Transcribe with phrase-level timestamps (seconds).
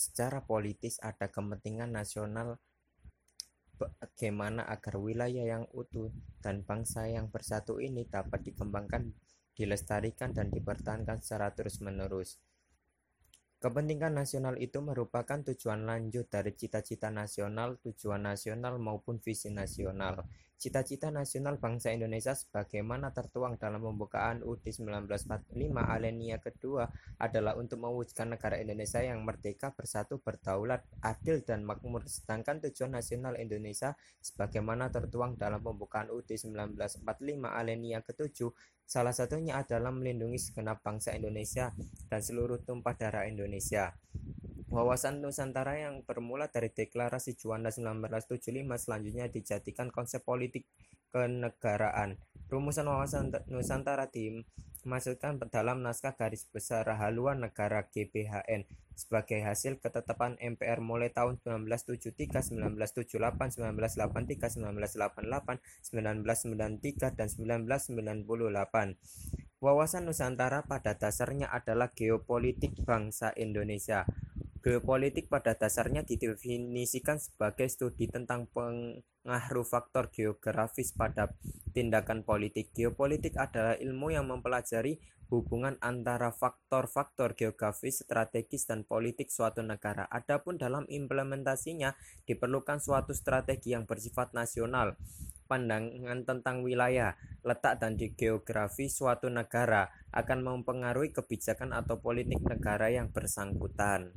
[0.00, 2.56] Secara politis ada kepentingan nasional
[3.76, 6.08] bagaimana agar wilayah yang utuh
[6.40, 9.12] dan bangsa yang bersatu ini dapat dikembangkan,
[9.52, 12.40] dilestarikan dan dipertahankan secara terus-menerus.
[13.60, 20.24] Kepentingan nasional itu merupakan tujuan lanjut dari cita-cita nasional, tujuan nasional maupun visi nasional.
[20.60, 26.84] Cita-cita nasional bangsa Indonesia sebagaimana tertuang dalam pembukaan UUD 1945 alinea kedua
[27.16, 32.04] adalah untuk mewujudkan negara Indonesia yang merdeka, bersatu, berdaulat, adil dan makmur.
[32.04, 37.08] Sedangkan tujuan nasional Indonesia sebagaimana tertuang dalam pembukaan UUD 1945
[37.40, 38.52] alinea ketujuh
[38.84, 41.72] salah satunya adalah melindungi segenap bangsa Indonesia
[42.12, 43.96] dan seluruh tumpah darah Indonesia.
[44.70, 50.62] Wawasan Nusantara yang bermula dari Deklarasi Juanda 1975 selanjutnya dijadikan konsep politik
[51.10, 52.22] kenegaraan.
[52.46, 58.62] Rumusan wawasan Nusantara dimasukkan dalam naskah garis besar haluan negara GBHN
[58.94, 65.58] sebagai hasil ketetapan MPR mulai tahun 1973, 1978, 1983, 1988,
[65.90, 68.94] 1993, dan 1998.
[69.58, 74.06] Wawasan Nusantara pada dasarnya adalah geopolitik bangsa Indonesia.
[74.60, 81.32] Geopolitik pada dasarnya didefinisikan sebagai studi tentang pengaruh faktor geografis pada
[81.72, 82.68] tindakan politik.
[82.76, 85.00] Geopolitik adalah ilmu yang mempelajari
[85.32, 90.04] hubungan antara faktor-faktor geografis, strategis, dan politik suatu negara.
[90.12, 91.96] Adapun dalam implementasinya
[92.28, 94.92] diperlukan suatu strategi yang bersifat nasional.
[95.48, 103.08] Pandangan tentang wilayah, letak, dan geografi suatu negara akan mempengaruhi kebijakan atau politik negara yang
[103.08, 104.12] bersangkutan.